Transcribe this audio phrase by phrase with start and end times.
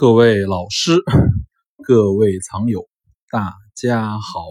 [0.00, 0.92] 各位老师，
[1.84, 2.88] 各位藏友，
[3.30, 4.48] 大家好，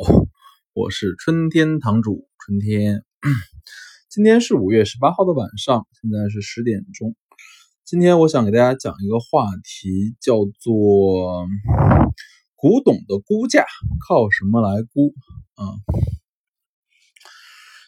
[0.74, 3.04] 我是春天堂主春天。
[4.12, 7.16] 今天是五月十八号的晚上，现在是十点钟。
[7.84, 11.48] 今天我想给大家讲一个话题，叫做
[12.56, 13.66] 古董的估价
[14.08, 15.16] 靠什么来估？
[15.56, 15.66] 啊，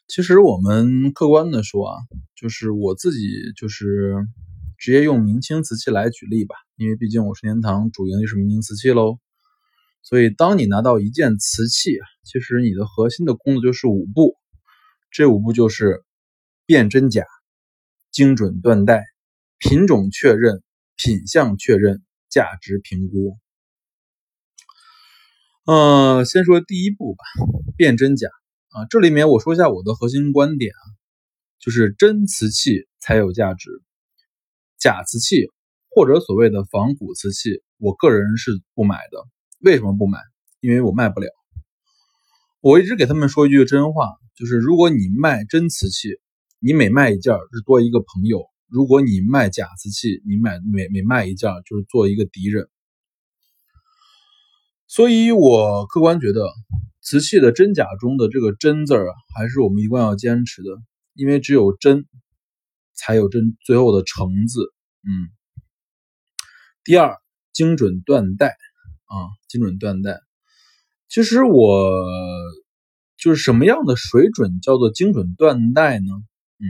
[0.07, 1.96] 其实我们客观的说啊，
[2.36, 3.20] 就是我自己
[3.55, 4.16] 就是。
[4.84, 9.19] 直接用明清瓷器来举例吧，因为毕竟我是天堂主营就是明清瓷器喽。
[10.01, 11.92] 所以，当你拿到一件瓷器，
[12.23, 14.33] 其实你的核心的工作就是五步，
[15.11, 16.04] 这五步就是
[16.65, 17.23] 辨真假、
[18.09, 19.06] 精准断代、
[19.59, 20.64] 品种确认、
[20.96, 22.01] 品相确认、
[22.32, 23.37] 价值评估。
[25.65, 27.23] 呃，先说第一步吧，
[27.78, 28.28] 辨真假
[28.70, 30.84] 啊，这里面我说一下我的核心观点啊，
[31.59, 33.70] 就是真瓷器才有价值。
[34.80, 35.45] 假瓷器
[35.94, 39.27] 或者所谓的仿古瓷器，我个人是不买的。
[39.59, 40.17] 为什么不买？
[40.59, 41.28] 因为我卖不了。
[42.61, 46.09] 我一直给他们说一句真话，就是如果你卖真瓷器，
[46.59, 52.67] 你每卖一件是多一个朋友；如果你卖假瓷器，你买每每卖一件就是做一个敌人。
[54.88, 56.50] 所以我客观觉得，
[57.02, 60.70] 瓷器的真假中的这个“真”字啊，还是我们一贯要坚持的，
[61.14, 62.05] 因为只有真。
[62.94, 64.61] 才有真最后的成字，
[65.08, 65.31] 嗯。
[66.84, 67.16] 第二，
[67.54, 68.48] 精准断代
[69.06, 69.14] 啊，
[69.48, 70.20] 精准断代。
[71.08, 71.92] 其实我
[73.18, 76.06] 就是什么样的水准叫做精准断代呢？
[76.58, 76.66] 嗯，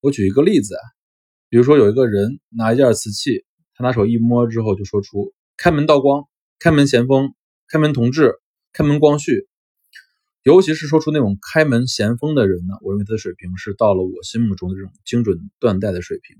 [0.00, 0.82] 我举一个例子啊，
[1.48, 6.28] 比如说有一个人拿一件瓷器，他拿手一摸之后就说出“开门道光
[6.60, 7.34] ”“开门咸丰
[7.66, 8.34] ”“开门同治
[8.72, 9.48] ”“开门光绪”。
[10.44, 16.36] 尤其是说出那种开门咸丰的人呢，我认为他的水平是到了我心目中的这种精准断代的水平。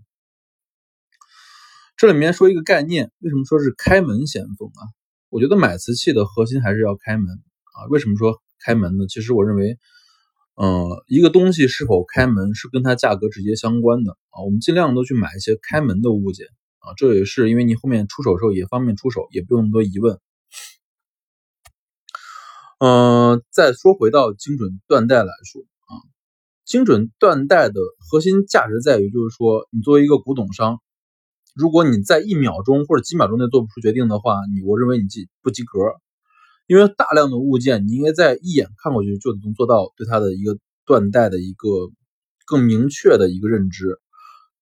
[1.97, 4.83] 这里面说一个概念，为什么说是开门先锋啊？
[5.29, 7.87] 我觉得买瓷器的核心还是要开门啊。
[7.89, 9.07] 为什么说开门呢？
[9.09, 9.79] 其实我认为，
[10.57, 14.43] 呃，一个东西是否开门是跟它价格直接相关的啊。
[14.45, 16.49] 我们尽量都去买一些开门的物件
[16.81, 20.19] 啊，这也是因为你后面出手时候也方便出手，也不用那么多疑问。
[22.81, 25.95] 嗯，再说回到精准断代来说啊，
[26.65, 30.81] 精准断代的核心价值在于，就是说，你作为一个古董商，
[31.55, 35.79] 如果你在一秒钟或者几秒钟内做不出决定的话，你我认为你及不及格，
[36.67, 41.69] 因为大量的物件，你应该在一眼看过去就能做到对它的一个断代的一个
[42.45, 44.01] 更明确的一个认知，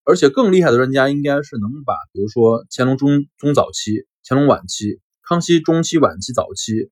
[0.05, 6.91] 而且更厉害的专家应该是能把，比如说乾隆中中早期、乾隆晚期、康熙中期、晚期、早期。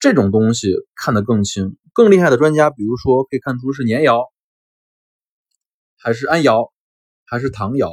[0.00, 4.32] 这种东西看得更清，更厉害的专家，比如说可以看出是年窑，
[5.98, 6.72] 还是安窑，
[7.26, 7.92] 还是唐窑。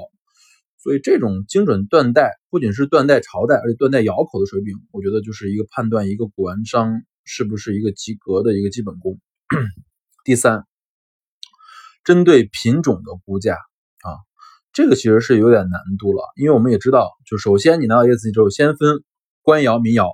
[0.79, 9.19] 所以这种精准断代，不仅是断代朝代，而且断代窑口的水平，我觉得就是一个判断一个古玩商是不是一个及格的一个基本功。
[10.23, 10.65] 第三，
[12.03, 14.15] 针对品种的估价啊，
[14.71, 19.03] 这个其实是有点难度了，因为我们也知道，就首先你拿到一个瓷器之后，先分
[19.41, 20.11] 官窑、民窑。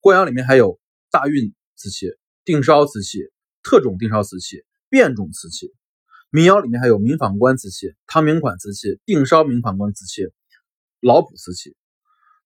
[0.00, 2.06] 官窑里面还有大运瓷器、
[2.44, 3.18] 定烧瓷器、
[3.62, 5.66] 特种定烧瓷器、变种瓷器；
[6.30, 10.28] 民窑里面还有明仿官瓷器、唐明款瓷器、定烧明仿官瓷器、
[11.00, 11.74] 老普瓷器。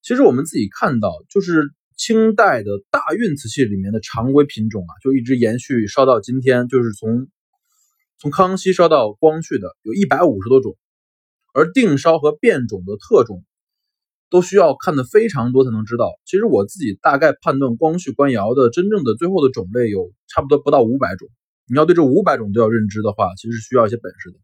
[0.03, 7.29] 其实我们自己看到，就是清代的大运瓷器里面的常规品种啊，就一直延续烧到今天，就是从
[8.19, 10.77] 从康熙烧到光绪的有一百五十多种，
[11.53, 13.45] 而定烧和变种的特种。
[14.31, 16.11] 都需要看的非常多才能知道。
[16.25, 21.29] 其实我自己大概判断光绪官窑的真正的最后的种类有差不多不到五百种。
[21.67, 24.39] 你要对这五百种都要认知的话，其实是需要一些本事的。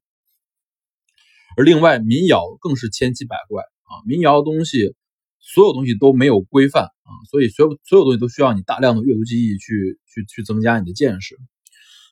[1.56, 4.94] 而另外民窑更是千奇百怪啊，民窑的东西
[5.40, 11.36] 所有东西都没有规范啊，所以所有所有东西都需要你大量的阅读记忆去去去增加你的见识。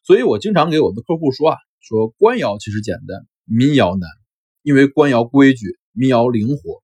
[0.04, 4.08] 所以我经常给我的客户说啊，说官窑其实简单，民窑难，
[4.62, 6.82] 因为官窑规矩，民窑灵活。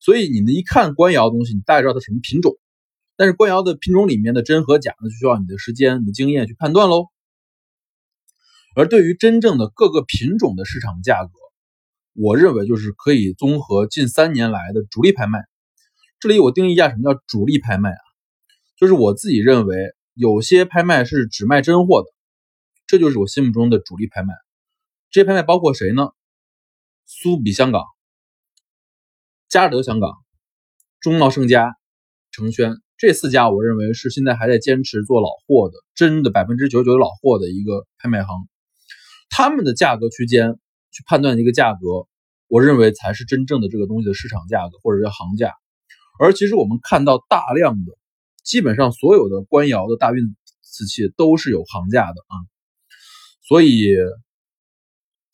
[0.00, 2.56] 所以你呢一看官窑东西，你大概知道它什么品种，
[3.16, 7.08] 但是官窑的品种里面的真和假呢，就需要你的时间、你的经验去判断喽。
[8.76, 11.30] 而对于真正的各个品种的市场价格，
[12.12, 15.46] 我认为就是可以综合近三年来的主力拍卖。
[16.20, 18.02] 这里我定义一下什么叫主力拍卖啊？
[18.76, 19.74] 就是我自己认为
[20.12, 22.08] 有些拍卖是只卖真货的，
[22.86, 24.34] 这就是我心目中的主力拍卖。
[25.10, 26.10] 这些拍卖包括谁呢？
[27.06, 27.82] 苏比香港。
[29.48, 30.12] 嘉德香港、
[31.00, 31.76] 中贸盛家、
[32.30, 38.36] 成轩这四家，我认为是现在还在坚持做老货的，真的百分之九十九老货的一个拍卖行。
[39.36, 40.58] 他们的价格区间
[40.92, 42.08] 去判断一个价格，
[42.48, 45.52] 我认为才是真正的这个东西的市场价格或者是行价。
[46.18, 47.92] 而其实我们看到大量的，
[48.42, 52.34] 基本上所有的官窑的大运瓷器都是有行价的啊，
[53.46, 53.94] 所以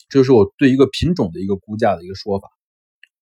[0.08, 2.48] 这是我对一个品种的一个估价的一个说法。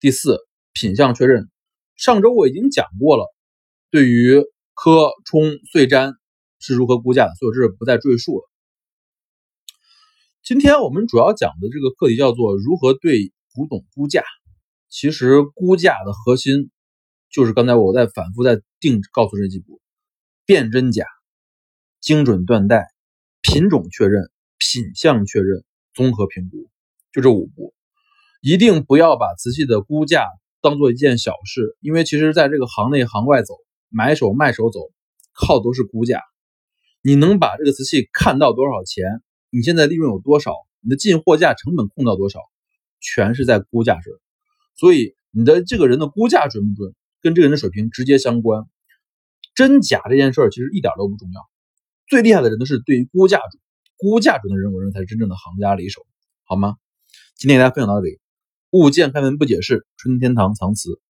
[0.01, 0.39] 第四，
[0.73, 1.51] 品相确认。
[1.95, 3.27] 上周我已经讲过了，
[3.91, 4.43] 对于
[4.73, 6.15] 磕、冲、碎粘
[6.59, 8.49] 是如何估价的，所以这不再赘述了。
[10.43, 14.25] 今天我们主要讲的这个课题叫做如何对古董估价。
[14.89, 16.71] 其实估价的核心
[17.31, 19.83] 就是刚才我在反复在定告诉这几步：
[20.47, 21.05] 辨真假、
[22.01, 22.87] 精准断代、
[23.43, 26.71] 品种确认、品相确认、综合评估，
[27.13, 27.75] 就这五步。
[28.41, 30.27] 一定不要把瓷器的估价
[30.63, 33.55] 当做一件小事，因为其实在这个行内行外走，
[33.91, 34.81] 买手卖手走，
[35.35, 36.23] 靠的都是估价。
[37.03, 39.05] 你能把这个瓷器看到多少钱？
[39.51, 40.55] 你现在利润有多少？
[40.81, 42.41] 你的进货价成本控到多少？
[43.01, 44.11] 全是在估价这。
[44.77, 48.65] 所以你的这个人的估价准不准，跟这个人的水平直接相关。
[49.55, 51.41] 真假这件事儿其实一点都不重要，
[52.07, 53.61] 最厉害的人呢是对于估价准。
[53.97, 56.07] 估价准的人，我认为才是真正的行家里手，
[56.45, 56.77] 好吗？
[57.37, 58.19] 今天给大家分享到这里。
[58.71, 61.01] 物件开门不解释，春天堂藏词。